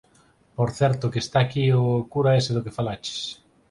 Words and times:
Por 0.55 0.69
certo 0.79 1.11
que 1.11 1.21
está 1.25 1.37
aquí... 1.41 1.65
O 1.81 1.83
cura 2.13 2.37
ese 2.39 2.51
do 2.55 2.63
que 2.65 2.75
falaches. 2.79 3.19